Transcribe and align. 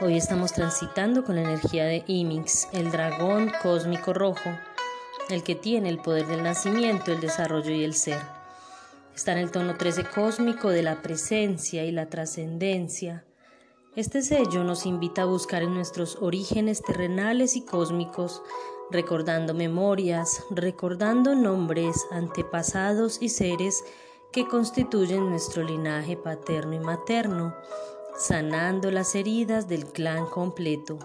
Hoy 0.00 0.16
estamos 0.16 0.52
transitando 0.52 1.22
con 1.22 1.36
la 1.36 1.42
energía 1.42 1.84
de 1.84 2.02
Imix, 2.08 2.66
el 2.72 2.90
dragón 2.90 3.52
cósmico 3.62 4.12
rojo, 4.12 4.50
el 5.30 5.44
que 5.44 5.54
tiene 5.54 5.88
el 5.88 5.98
poder 5.98 6.26
del 6.26 6.42
nacimiento, 6.42 7.12
el 7.12 7.20
desarrollo 7.20 7.70
y 7.70 7.84
el 7.84 7.94
ser. 7.94 8.20
Está 9.14 9.32
en 9.32 9.38
el 9.38 9.52
tono 9.52 9.76
13 9.76 10.06
cósmico 10.12 10.70
de 10.70 10.82
la 10.82 11.00
presencia 11.00 11.84
y 11.84 11.92
la 11.92 12.06
trascendencia. 12.06 13.24
Este 13.94 14.22
sello 14.22 14.64
nos 14.64 14.84
invita 14.84 15.22
a 15.22 15.26
buscar 15.26 15.62
en 15.62 15.74
nuestros 15.74 16.18
orígenes 16.20 16.82
terrenales 16.82 17.54
y 17.54 17.64
cósmicos, 17.64 18.42
recordando 18.90 19.54
memorias, 19.54 20.42
recordando 20.50 21.36
nombres, 21.36 22.04
antepasados 22.10 23.22
y 23.22 23.28
seres 23.28 23.84
que 24.32 24.48
constituyen 24.48 25.30
nuestro 25.30 25.62
linaje 25.62 26.16
paterno 26.16 26.74
y 26.74 26.80
materno, 26.80 27.54
sanando 28.16 28.90
las 28.90 29.14
heridas 29.14 29.68
del 29.68 29.86
clan 29.86 30.26
completo, 30.26 30.98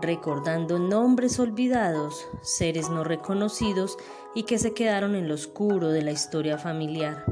recordando 0.00 0.78
nombres 0.78 1.38
olvidados, 1.38 2.28
seres 2.42 2.90
no 2.90 3.04
reconocidos 3.04 3.98
y 4.34 4.44
que 4.44 4.58
se 4.58 4.74
quedaron 4.74 5.14
en 5.14 5.28
lo 5.28 5.34
oscuro 5.34 5.88
de 5.88 6.02
la 6.02 6.12
historia 6.12 6.58
familiar. 6.58 7.24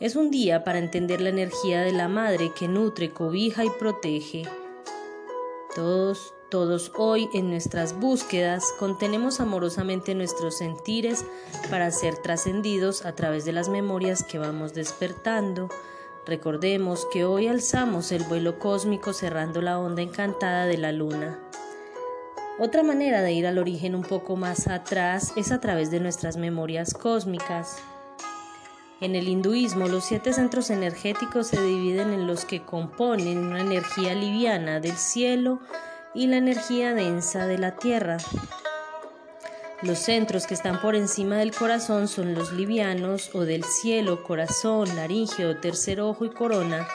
Es 0.00 0.16
un 0.16 0.30
día 0.30 0.64
para 0.64 0.78
entender 0.78 1.20
la 1.20 1.30
energía 1.30 1.82
de 1.82 1.92
la 1.92 2.08
madre 2.08 2.52
que 2.52 2.68
nutre, 2.68 3.10
cobija 3.10 3.64
y 3.64 3.70
protege. 3.70 4.42
Todos 5.74 6.34
todos 6.54 6.92
hoy 6.94 7.28
en 7.34 7.50
nuestras 7.50 7.98
búsquedas 7.98 8.72
contenemos 8.78 9.40
amorosamente 9.40 10.14
nuestros 10.14 10.56
sentires 10.56 11.24
para 11.68 11.90
ser 11.90 12.16
trascendidos 12.16 13.04
a 13.04 13.16
través 13.16 13.44
de 13.44 13.52
las 13.52 13.68
memorias 13.68 14.22
que 14.22 14.38
vamos 14.38 14.72
despertando. 14.72 15.68
Recordemos 16.26 17.06
que 17.12 17.24
hoy 17.24 17.48
alzamos 17.48 18.10
el 18.10 18.24
vuelo 18.24 18.58
cósmico 18.58 19.12
cerrando 19.12 19.60
la 19.60 19.78
onda 19.78 20.00
encantada 20.00 20.66
de 20.66 20.78
la 20.78 20.90
luna. 20.90 21.38
Otra 22.58 22.82
manera 22.82 23.20
de 23.20 23.32
ir 23.32 23.46
al 23.46 23.58
origen 23.58 23.94
un 23.94 24.02
poco 24.02 24.36
más 24.36 24.68
atrás 24.68 25.32
es 25.36 25.52
a 25.52 25.60
través 25.60 25.90
de 25.90 26.00
nuestras 26.00 26.36
memorias 26.36 26.94
cósmicas. 26.94 27.78
En 29.00 29.16
el 29.16 29.28
hinduismo, 29.28 29.88
los 29.88 30.04
siete 30.04 30.32
centros 30.32 30.70
energéticos 30.70 31.48
se 31.48 31.60
dividen 31.60 32.12
en 32.12 32.26
los 32.26 32.44
que 32.44 32.62
componen 32.62 33.38
una 33.38 33.60
energía 33.60 34.14
liviana 34.14 34.80
del 34.80 34.96
cielo, 34.96 35.60
y 36.14 36.28
la 36.28 36.36
energía 36.36 36.94
densa 36.94 37.46
de 37.46 37.58
la 37.58 37.76
Tierra. 37.76 38.18
Los 39.84 39.98
centros 39.98 40.46
que 40.46 40.54
están 40.54 40.80
por 40.80 40.94
encima 40.94 41.36
del 41.36 41.54
corazón 41.54 42.08
son 42.08 42.34
los 42.34 42.52
livianos 42.52 43.30
o 43.34 43.40
del 43.40 43.64
cielo, 43.64 44.22
corazón, 44.22 44.96
laringio, 44.96 45.60
tercer 45.60 46.00
ojo 46.00 46.24
y 46.24 46.30
corona. 46.30 46.88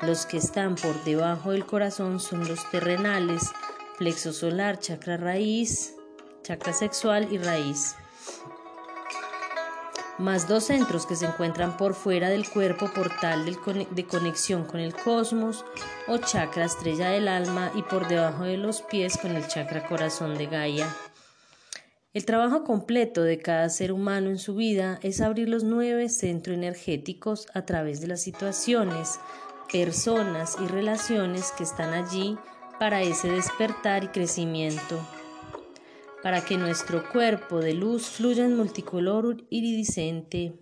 Los 0.00 0.26
que 0.26 0.38
están 0.38 0.74
por 0.74 1.04
debajo 1.04 1.52
del 1.52 1.64
corazón 1.64 2.18
son 2.18 2.48
los 2.48 2.68
terrenales, 2.70 3.52
plexo 3.96 4.32
solar, 4.32 4.80
chakra 4.80 5.16
raíz, 5.16 5.94
chakra 6.42 6.72
sexual 6.72 7.28
y 7.30 7.38
raíz 7.38 7.94
más 10.18 10.46
dos 10.46 10.64
centros 10.64 11.06
que 11.06 11.16
se 11.16 11.26
encuentran 11.26 11.76
por 11.76 11.94
fuera 11.94 12.28
del 12.28 12.48
cuerpo, 12.48 12.90
portal 12.94 13.44
de 13.44 14.06
conexión 14.06 14.64
con 14.64 14.78
el 14.78 14.94
cosmos 14.94 15.64
o 16.06 16.18
chakra 16.18 16.66
estrella 16.66 17.10
del 17.10 17.28
alma 17.28 17.72
y 17.74 17.82
por 17.82 18.06
debajo 18.06 18.44
de 18.44 18.56
los 18.56 18.82
pies 18.82 19.18
con 19.18 19.34
el 19.34 19.48
chakra 19.48 19.86
corazón 19.88 20.36
de 20.38 20.46
Gaia. 20.46 20.94
El 22.14 22.26
trabajo 22.26 22.64
completo 22.64 23.22
de 23.22 23.38
cada 23.38 23.68
ser 23.68 23.92
humano 23.92 24.28
en 24.28 24.38
su 24.38 24.54
vida 24.54 24.98
es 25.02 25.20
abrir 25.20 25.48
los 25.48 25.64
nueve 25.64 26.08
centros 26.08 26.56
energéticos 26.56 27.46
a 27.54 27.64
través 27.64 28.00
de 28.00 28.08
las 28.08 28.20
situaciones, 28.20 29.18
personas 29.72 30.58
y 30.62 30.66
relaciones 30.66 31.52
que 31.52 31.62
están 31.62 31.94
allí 31.94 32.36
para 32.78 33.00
ese 33.00 33.28
despertar 33.28 34.04
y 34.04 34.08
crecimiento 34.08 35.00
para 36.22 36.44
que 36.44 36.56
nuestro 36.56 37.08
cuerpo 37.10 37.58
de 37.58 37.74
luz 37.74 38.06
fluya 38.06 38.44
en 38.44 38.56
multicolor 38.56 39.44
iridiscente. 39.50 40.54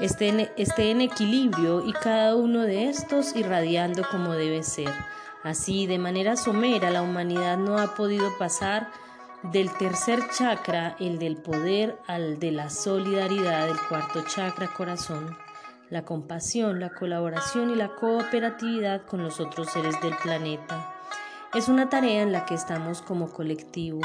Esté 0.00 0.28
en, 0.28 0.48
esté 0.56 0.90
en 0.90 1.00
equilibrio 1.00 1.86
y 1.86 1.92
cada 1.92 2.34
uno 2.36 2.62
de 2.62 2.88
estos 2.88 3.34
irradiando 3.34 4.02
como 4.10 4.32
debe 4.32 4.62
ser. 4.62 4.92
Así, 5.42 5.86
de 5.86 5.98
manera 5.98 6.36
somera, 6.36 6.90
la 6.90 7.02
humanidad 7.02 7.58
no 7.58 7.78
ha 7.78 7.94
podido 7.94 8.36
pasar 8.38 8.90
del 9.42 9.70
tercer 9.72 10.20
chakra, 10.30 10.96
el 10.98 11.18
del 11.18 11.36
poder, 11.36 11.98
al 12.06 12.38
de 12.38 12.50
la 12.52 12.70
solidaridad 12.70 13.66
del 13.66 13.78
cuarto 13.88 14.22
chakra, 14.26 14.68
corazón 14.74 15.36
la 15.90 16.04
compasión, 16.04 16.80
la 16.80 16.90
colaboración 16.90 17.70
y 17.70 17.74
la 17.74 17.94
cooperatividad 17.94 19.06
con 19.06 19.22
los 19.22 19.40
otros 19.40 19.70
seres 19.70 20.00
del 20.02 20.14
planeta. 20.16 20.94
Es 21.54 21.68
una 21.68 21.88
tarea 21.88 22.22
en 22.22 22.32
la 22.32 22.44
que 22.44 22.54
estamos 22.54 23.00
como 23.00 23.30
colectivo. 23.30 24.00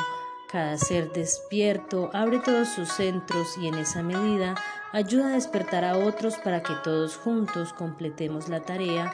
Cada 0.50 0.78
ser 0.78 1.12
despierto 1.12 2.10
abre 2.14 2.40
todos 2.40 2.70
sus 2.70 2.90
centros 2.90 3.58
y 3.58 3.68
en 3.68 3.76
esa 3.76 4.02
medida 4.02 4.56
ayuda 4.92 5.28
a 5.28 5.34
despertar 5.34 5.84
a 5.84 5.98
otros 5.98 6.36
para 6.38 6.62
que 6.62 6.74
todos 6.84 7.18
juntos 7.18 7.74
completemos 7.74 8.48
la 8.48 8.62
tarea 8.62 9.12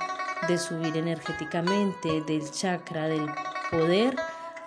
de 0.48 0.58
subir 0.58 0.96
energéticamente 0.98 2.22
del 2.22 2.50
chakra 2.52 3.08
del 3.08 3.28
poder 3.72 4.16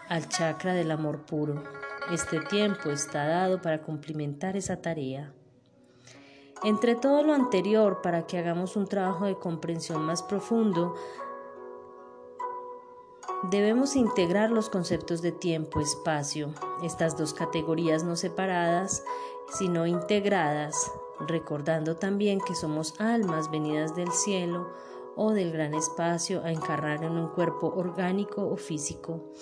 al 0.08 0.28
chakra 0.28 0.74
del 0.74 0.90
amor 0.90 1.22
puro. 1.22 1.62
Este 2.10 2.40
tiempo 2.40 2.90
está 2.90 3.26
dado 3.26 3.62
para 3.62 3.82
cumplimentar 3.82 4.56
esa 4.56 4.82
tarea. 4.82 5.32
Entre 6.64 6.94
todo 6.94 7.22
lo 7.22 7.32
anterior, 7.32 8.02
para 8.02 8.26
que 8.26 8.38
hagamos 8.38 8.76
un 8.76 8.86
trabajo 8.86 9.24
de 9.24 9.36
comprensión 9.36 10.02
más 10.02 10.22
profundo, 10.22 10.94
debemos 13.50 13.96
integrar 13.96 14.50
los 14.50 14.68
conceptos 14.68 15.22
de 15.22 15.32
tiempo, 15.32 15.80
espacio, 15.80 16.52
estas 16.82 17.16
dos 17.16 17.34
categorías 17.34 18.04
no 18.04 18.14
separadas, 18.14 19.02
sino 19.48 19.86
integradas, 19.86 20.92
recordando 21.26 21.96
también 21.96 22.40
que 22.40 22.54
somos 22.54 22.94
almas 23.00 23.50
venidas 23.50 23.96
del 23.96 24.12
cielo 24.12 24.70
o 25.16 25.32
del 25.32 25.52
gran 25.52 25.74
espacio 25.74 26.42
a 26.44 26.52
encarnar 26.52 27.04
en 27.04 27.12
un 27.12 27.28
cuerpo 27.28 27.72
orgánico 27.76 28.46
o 28.48 28.56
físico. 28.56 29.32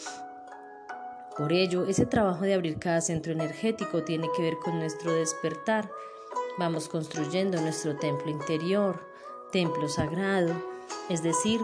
Por 1.36 1.52
ello, 1.52 1.86
ese 1.86 2.06
trabajo 2.06 2.44
de 2.44 2.54
abrir 2.54 2.78
cada 2.78 3.00
centro 3.00 3.32
energético 3.32 4.02
tiene 4.04 4.28
que 4.36 4.42
ver 4.42 4.56
con 4.58 4.78
nuestro 4.78 5.12
despertar, 5.14 5.90
Vamos 6.60 6.88
construyendo 6.88 7.60
nuestro 7.60 7.96
templo 7.96 8.30
interior, 8.30 9.00
templo 9.50 9.88
sagrado, 9.88 10.52
es 11.08 11.22
decir, 11.22 11.60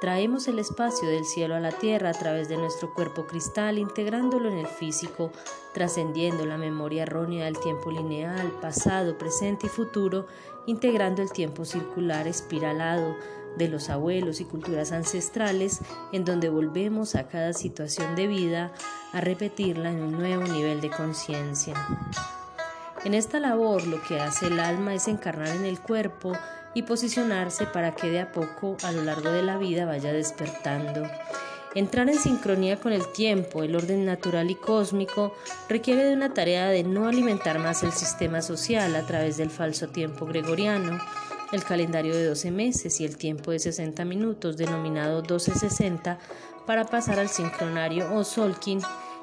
traemos 0.00 0.48
el 0.48 0.58
espacio 0.58 1.08
del 1.08 1.24
cielo 1.24 1.54
a 1.54 1.60
la 1.60 1.70
tierra 1.70 2.10
a 2.10 2.14
través 2.14 2.48
de 2.48 2.56
nuestro 2.56 2.92
cuerpo 2.92 3.26
cristal, 3.26 3.78
integrándolo 3.78 4.50
en 4.50 4.58
el 4.58 4.66
físico, 4.66 5.30
trascendiendo 5.72 6.46
la 6.46 6.56
memoria 6.56 7.04
errónea 7.04 7.44
del 7.44 7.60
tiempo 7.60 7.90
lineal, 7.90 8.50
pasado, 8.60 9.18
presente 9.18 9.66
y 9.66 9.70
futuro, 9.70 10.26
integrando 10.66 11.22
el 11.22 11.30
tiempo 11.30 11.64
circular 11.64 12.26
espiralado 12.26 13.14
de 13.56 13.68
los 13.68 13.90
abuelos 13.90 14.40
y 14.40 14.44
culturas 14.44 14.92
ancestrales, 14.92 15.80
en 16.12 16.24
donde 16.24 16.48
volvemos 16.48 17.14
a 17.14 17.28
cada 17.28 17.52
situación 17.52 18.16
de 18.16 18.26
vida 18.26 18.72
a 19.12 19.20
repetirla 19.20 19.90
en 19.90 20.02
un 20.02 20.12
nuevo 20.12 20.44
nivel 20.44 20.80
de 20.80 20.90
conciencia. 20.90 21.74
En 23.04 23.14
esta 23.14 23.40
labor 23.40 23.86
lo 23.86 24.02
que 24.02 24.20
hace 24.20 24.48
el 24.48 24.60
alma 24.60 24.94
es 24.94 25.08
encarnar 25.08 25.48
en 25.48 25.64
el 25.64 25.80
cuerpo 25.80 26.32
y 26.74 26.82
posicionarse 26.82 27.66
para 27.66 27.94
que 27.94 28.10
de 28.10 28.20
a 28.20 28.32
poco 28.32 28.76
a 28.82 28.92
lo 28.92 29.02
largo 29.02 29.30
de 29.30 29.42
la 29.42 29.56
vida 29.56 29.86
vaya 29.86 30.12
despertando. 30.12 31.08
Entrar 31.74 32.08
en 32.08 32.18
sincronía 32.18 32.80
con 32.80 32.92
el 32.92 33.06
tiempo, 33.12 33.62
el 33.62 33.76
orden 33.76 34.04
natural 34.04 34.50
y 34.50 34.56
cósmico, 34.56 35.34
requiere 35.68 36.04
de 36.04 36.14
una 36.14 36.34
tarea 36.34 36.68
de 36.68 36.82
no 36.82 37.06
alimentar 37.06 37.60
más 37.60 37.84
el 37.84 37.92
sistema 37.92 38.42
social 38.42 38.96
a 38.96 39.06
través 39.06 39.36
del 39.36 39.50
falso 39.50 39.88
tiempo 39.88 40.26
gregoriano, 40.26 41.00
el 41.52 41.64
calendario 41.64 42.14
de 42.14 42.26
12 42.26 42.50
meses 42.50 43.00
y 43.00 43.04
el 43.04 43.16
tiempo 43.16 43.50
de 43.50 43.58
60 43.58 44.04
minutos 44.04 44.56
denominado 44.56 45.20
1260 45.20 46.18
para 46.66 46.84
pasar 46.86 47.18
al 47.18 47.28
sincronario 47.28 48.14
o 48.14 48.24
solkin 48.24 48.80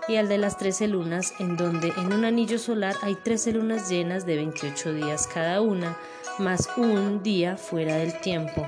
y 0.07 0.15
al 0.15 0.29
de 0.29 0.37
las 0.37 0.57
13 0.57 0.87
lunas, 0.87 1.33
en 1.39 1.57
donde 1.57 1.93
en 1.97 2.13
un 2.13 2.25
anillo 2.25 2.59
solar 2.59 2.95
hay 3.01 3.15
13 3.15 3.53
lunas 3.53 3.89
llenas 3.89 4.25
de 4.25 4.37
28 4.37 4.93
días 4.93 5.27
cada 5.27 5.61
una, 5.61 5.97
más 6.39 6.69
un 6.77 7.23
día 7.23 7.57
fuera 7.57 7.97
del 7.97 8.19
tiempo. 8.21 8.65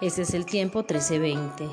Ese 0.00 0.22
es 0.22 0.34
el 0.34 0.44
tiempo 0.44 0.80
1320. 0.80 1.68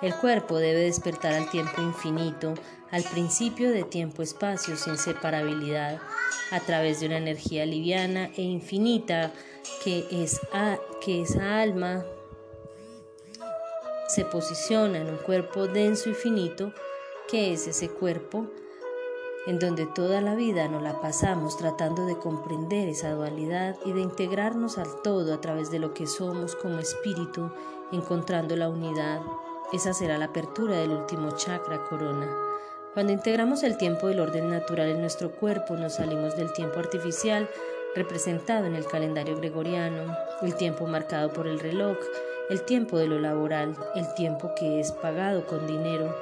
El 0.00 0.14
cuerpo 0.16 0.58
debe 0.58 0.80
despertar 0.80 1.34
al 1.34 1.48
tiempo 1.50 1.80
infinito, 1.80 2.54
al 2.90 3.04
principio 3.04 3.70
de 3.70 3.84
tiempo-espacio 3.84 4.76
sin 4.76 4.98
separabilidad, 4.98 6.00
a 6.52 6.60
través 6.60 7.00
de 7.00 7.06
una 7.06 7.16
energía 7.16 7.66
liviana 7.66 8.30
e 8.36 8.42
infinita 8.42 9.32
que 9.82 10.06
es 10.10 10.40
a, 10.52 10.78
que 11.00 11.22
esa 11.22 11.60
alma 11.60 12.04
se 14.08 14.24
posiciona 14.26 14.98
en 14.98 15.08
un 15.08 15.16
cuerpo 15.16 15.66
denso 15.66 16.10
y 16.10 16.14
finito, 16.14 16.72
que 17.28 17.54
es 17.54 17.66
ese 17.66 17.88
cuerpo 17.88 18.46
en 19.46 19.58
donde 19.58 19.86
toda 19.86 20.20
la 20.20 20.34
vida 20.34 20.68
nos 20.68 20.82
la 20.82 21.00
pasamos 21.00 21.56
tratando 21.56 22.04
de 22.06 22.18
comprender 22.18 22.88
esa 22.88 23.12
dualidad 23.12 23.76
y 23.84 23.92
de 23.92 24.02
integrarnos 24.02 24.78
al 24.78 25.02
todo 25.02 25.34
a 25.34 25.40
través 25.40 25.70
de 25.70 25.78
lo 25.78 25.94
que 25.94 26.06
somos 26.06 26.54
como 26.54 26.78
espíritu, 26.78 27.50
encontrando 27.90 28.54
la 28.54 28.68
unidad. 28.68 29.22
Esa 29.72 29.94
será 29.94 30.18
la 30.18 30.26
apertura 30.26 30.76
del 30.76 30.92
último 30.92 31.32
chakra 31.32 31.82
corona. 31.84 32.28
Cuando 32.94 33.12
integramos 33.12 33.62
el 33.62 33.78
tiempo 33.78 34.08
del 34.08 34.20
orden 34.20 34.50
natural 34.50 34.90
en 34.90 35.00
nuestro 35.00 35.30
cuerpo, 35.30 35.76
nos 35.76 35.94
salimos 35.94 36.36
del 36.36 36.52
tiempo 36.52 36.78
artificial 36.78 37.48
representado 37.94 38.66
en 38.66 38.74
el 38.74 38.84
calendario 38.84 39.34
gregoriano, 39.36 40.14
el 40.42 40.54
tiempo 40.56 40.86
marcado 40.86 41.32
por 41.32 41.46
el 41.46 41.58
reloj, 41.58 41.96
el 42.50 42.62
tiempo 42.62 42.98
de 42.98 43.06
lo 43.06 43.18
laboral, 43.18 43.76
el 43.94 44.12
tiempo 44.12 44.50
que 44.58 44.78
es 44.78 44.92
pagado 44.92 45.46
con 45.46 45.66
dinero, 45.66 46.14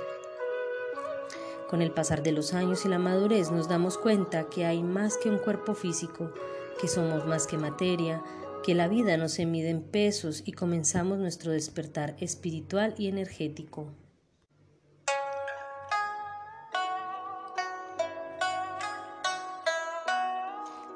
con 1.69 1.83
el 1.83 1.91
pasar 1.91 2.23
de 2.23 2.33
los 2.33 2.55
años 2.55 2.85
y 2.85 2.89
la 2.89 2.99
madurez 2.99 3.51
nos 3.51 3.69
damos 3.69 3.99
cuenta 3.99 4.49
que 4.49 4.65
hay 4.65 4.85
más 4.85 5.17
que 5.19 5.29
un 5.29 5.39
cuerpo 5.39 5.75
físico, 5.75 6.33
que 6.81 6.87
somos 6.87 7.27
más 7.27 7.49
que 7.49 7.59
materia, 7.59 8.23
que 8.63 8.77
la 8.77 8.87
vida 8.87 9.17
no 9.17 9.29
se 9.29 9.45
mide 9.45 9.71
en 9.71 9.83
pesos 9.83 10.45
y 10.45 10.53
comenzamos 10.53 11.19
nuestro 11.19 11.51
despertar 11.51 12.15
espiritual 12.21 12.95
y 12.97 13.09
energético. 13.09 13.89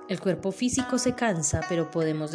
El 0.07 0.21
cuerpo 0.21 0.53
físico 0.53 0.99
se 0.99 1.15
cansa, 1.15 1.63
pero 1.69 1.91
podemos 1.91 2.31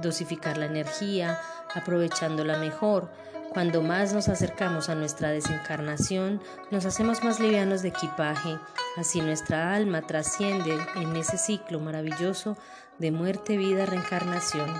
dosificar 0.00 0.56
la 0.56 0.66
energía, 0.66 1.38
aprovechándola 1.74 2.58
mejor, 2.58 3.10
cuando 3.50 3.82
más 3.82 4.14
nos 4.14 4.28
acercamos 4.28 4.88
a 4.88 4.94
nuestra 4.94 5.30
desencarnación, 5.30 6.40
nos 6.70 6.86
hacemos 6.86 7.22
más 7.22 7.38
livianos 7.38 7.82
de 7.82 7.88
equipaje, 7.88 8.56
así 8.96 9.20
nuestra 9.20 9.74
alma 9.74 10.02
trasciende 10.02 10.78
en 10.96 11.14
ese 11.16 11.36
ciclo 11.36 11.78
maravilloso 11.78 12.56
de 12.98 13.10
muerte, 13.10 13.58
vida, 13.58 13.84
reencarnación. 13.84 14.72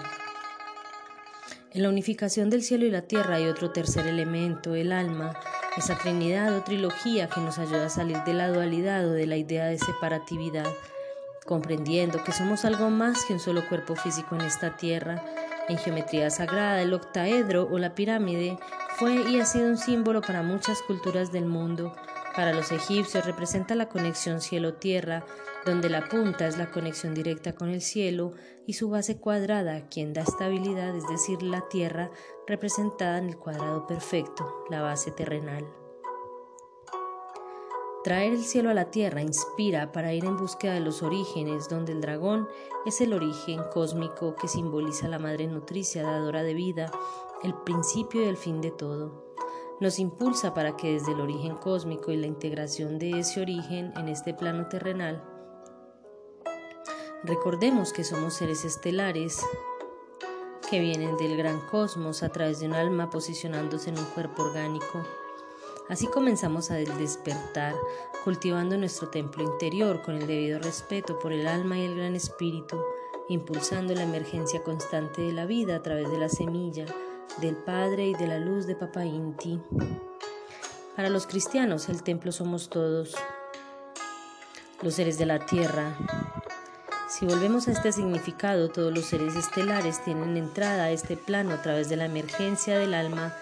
En 1.73 1.83
la 1.83 1.89
unificación 1.89 2.49
del 2.49 2.63
cielo 2.63 2.87
y 2.87 2.91
la 2.91 3.03
tierra 3.03 3.37
hay 3.37 3.49
otro 3.49 3.71
tercer 3.71 4.07
elemento, 4.07 4.75
el 4.75 4.93
alma, 4.93 5.35
esa 5.77 5.99
trinidad 5.99 6.57
o 6.57 6.63
trilogía 6.63 7.29
que 7.29 7.41
nos 7.41 7.59
ayuda 7.59 7.87
a 7.87 7.91
salir 7.91 8.19
de 8.25 8.35
la 8.35 8.49
dualidad 8.49 9.07
o 9.07 9.13
de 9.13 9.27
la 9.27 9.37
idea 9.37 9.67
de 9.67 9.79
separatividad, 9.79 10.67
comprendiendo 11.47 12.23
que 12.25 12.33
somos 12.33 12.65
algo 12.65 12.91
más 12.91 13.25
que 13.25 13.33
un 13.33 13.41
solo 13.41 13.69
cuerpo 13.69 13.97
físico 13.97 14.35
en 14.35 14.43
esta 14.43 14.77
tierra 14.77 15.25
en 15.71 15.79
geometría 15.79 16.31
sagrada, 16.31 16.83
el 16.83 16.93
octaedro 16.93 17.69
o 17.71 17.79
la 17.79 17.95
pirámide 17.95 18.59
fue 18.97 19.15
y 19.31 19.39
ha 19.39 19.45
sido 19.45 19.69
un 19.69 19.79
símbolo 19.79 20.21
para 20.21 20.43
muchas 20.43 20.83
culturas 20.83 21.31
del 21.31 21.47
mundo. 21.47 21.95
Para 22.35 22.53
los 22.53 22.73
egipcios 22.73 23.25
representa 23.25 23.75
la 23.75 23.89
conexión 23.89 24.41
cielo-tierra, 24.41 25.25
donde 25.65 25.89
la 25.89 26.09
punta 26.09 26.47
es 26.47 26.59
la 26.59 26.71
conexión 26.71 27.15
directa 27.15 27.55
con 27.55 27.69
el 27.69 27.83
cielo 27.83 28.33
y 28.67 28.73
su 28.73 28.91
base 28.91 29.19
cuadrada, 29.19 29.89
quien 29.89 30.13
da 30.13 30.23
estabilidad, 30.23 30.97
es 30.97 31.07
decir, 31.09 31.43
la 31.43 31.69
tierra, 31.69 32.11
representada 32.47 33.19
en 33.19 33.29
el 33.29 33.37
cuadrado 33.37 33.87
perfecto, 33.87 34.65
la 34.71 34.83
base 34.83 35.11
terrenal. 35.13 35.67
Traer 38.03 38.33
el 38.33 38.45
cielo 38.45 38.71
a 38.71 38.75
la 38.75 38.91
tierra 38.91 39.21
inspira 39.21 39.93
para 39.93 40.15
ir 40.15 40.25
en 40.25 40.39
búsqueda 40.39 40.73
de 40.73 40.81
los 40.81 41.03
orígenes, 41.03 41.69
donde 41.69 41.93
el 41.93 42.01
dragón 42.01 42.49
es 42.87 43.03
el 43.03 43.13
origen 43.13 43.61
cósmico 43.75 44.35
que 44.37 44.49
simboliza 44.49 45.07
la 45.07 45.19
madre 45.19 45.47
nutricia, 45.47 46.03
dadora 46.03 46.43
de 46.43 46.55
vida, 46.55 46.91
el 47.43 47.53
principio 47.55 48.23
y 48.23 48.29
el 48.29 48.39
fin 48.39 48.63
de 48.63 48.71
todo. 48.71 49.35
Nos 49.81 49.99
impulsa 49.99 50.55
para 50.55 50.79
que 50.79 50.95
desde 50.95 51.13
el 51.13 51.21
origen 51.21 51.57
cósmico 51.57 52.11
y 52.11 52.17
la 52.17 52.27
integración 52.27 52.99
de 52.99 53.19
ese 53.19 53.43
origen 53.43 53.93
en 53.99 54.09
este 54.09 54.33
plano 54.33 54.67
terrenal, 54.69 55.23
recordemos 57.23 57.93
que 57.93 58.05
somos 58.05 58.33
seres 58.33 58.65
estelares 58.65 59.45
que 60.71 60.81
vienen 60.81 61.19
del 61.19 61.37
gran 61.37 61.61
cosmos 61.67 62.23
a 62.23 62.31
través 62.31 62.61
de 62.61 62.67
un 62.67 62.73
alma 62.73 63.11
posicionándose 63.11 63.91
en 63.91 63.99
un 63.99 64.07
cuerpo 64.07 64.45
orgánico 64.45 65.05
Así 65.91 66.07
comenzamos 66.07 66.71
a 66.71 66.75
despertar, 66.77 67.75
cultivando 68.23 68.79
nuestro 68.79 69.09
templo 69.09 69.43
interior 69.43 70.03
con 70.03 70.15
el 70.15 70.29
debido 70.29 70.61
respeto 70.61 71.19
por 71.19 71.33
el 71.33 71.49
alma 71.49 71.79
y 71.79 71.85
el 71.85 71.97
gran 71.97 72.15
espíritu, 72.15 72.81
impulsando 73.29 73.93
la 73.93 74.05
emergencia 74.05 74.63
constante 74.63 75.21
de 75.21 75.33
la 75.33 75.47
vida 75.47 75.75
a 75.75 75.83
través 75.83 76.09
de 76.09 76.17
la 76.17 76.29
semilla, 76.29 76.87
del 77.41 77.57
Padre 77.57 78.07
y 78.07 78.15
de 78.15 78.29
la 78.29 78.39
luz 78.39 78.69
de 78.69 78.77
Papa 78.77 79.05
Inti. 79.05 79.61
Para 80.95 81.09
los 81.09 81.27
cristianos 81.27 81.89
el 81.89 82.05
templo 82.05 82.31
somos 82.31 82.71
todos, 82.71 83.17
los 84.83 84.95
seres 84.95 85.19
de 85.19 85.27
la 85.27 85.45
tierra. 85.45 85.99
Si 87.09 87.27
volvemos 87.27 87.67
a 87.67 87.73
este 87.73 87.91
significado, 87.91 88.71
todos 88.71 88.95
los 88.95 89.07
seres 89.07 89.35
estelares 89.35 90.05
tienen 90.05 90.37
entrada 90.37 90.85
a 90.85 90.91
este 90.93 91.17
plano 91.17 91.53
a 91.53 91.63
través 91.63 91.89
de 91.89 91.97
la 91.97 92.05
emergencia 92.05 92.79
del 92.79 92.95
alma 92.95 93.35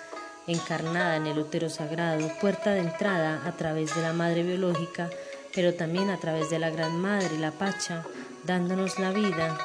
encarnada 0.49 1.17
en 1.17 1.27
el 1.27 1.39
útero 1.39 1.69
sagrado, 1.69 2.29
puerta 2.41 2.71
de 2.71 2.81
entrada 2.81 3.43
a 3.47 3.53
través 3.53 3.95
de 3.95 4.03
la 4.03 4.13
madre 4.13 4.43
biológica, 4.43 5.11
pero 5.55 5.75
también 5.75 6.11
a 6.11 6.19
través 6.19 6.51
de 6.51 6.59
la 6.59 6.71
Gran 6.71 6.99
Madre, 6.99 7.39
la 7.39 7.53
Pacha, 7.53 8.05
dándonos 8.45 8.99
la 8.99 9.13
vida. 9.13 9.59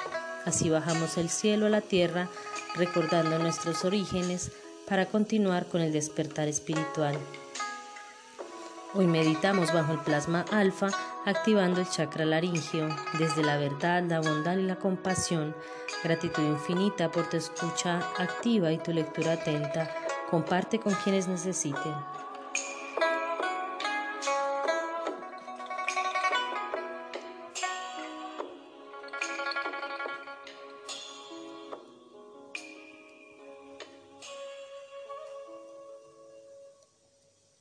Así 0.45 0.69
bajamos 0.69 1.17
el 1.17 1.29
cielo 1.29 1.67
a 1.67 1.69
la 1.69 1.81
tierra, 1.81 2.27
recordando 2.75 3.39
nuestros 3.39 3.85
orígenes 3.85 4.51
para 4.87 5.05
continuar 5.05 5.67
con 5.67 5.81
el 5.81 5.93
despertar 5.93 6.47
espiritual. 6.49 7.17
Hoy 8.93 9.07
meditamos 9.07 9.73
bajo 9.73 9.93
el 9.93 9.99
plasma 9.99 10.45
alfa, 10.51 10.89
activando 11.25 11.79
el 11.79 11.89
chakra 11.89 12.25
laringio, 12.25 12.89
desde 13.17 13.41
la 13.41 13.57
verdad, 13.57 14.03
la 14.03 14.19
bondad 14.19 14.57
y 14.57 14.63
la 14.63 14.75
compasión. 14.75 15.55
Gratitud 16.03 16.43
infinita 16.43 17.09
por 17.09 17.29
tu 17.29 17.37
escucha 17.37 18.01
activa 18.19 18.71
y 18.71 18.77
tu 18.77 18.91
lectura 18.91 19.33
atenta 19.33 20.02
Comparte 20.33 20.79
con 20.79 20.95
quienes 20.95 21.27
necesiten. 21.27 21.93